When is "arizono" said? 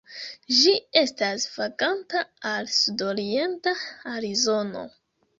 4.13-4.83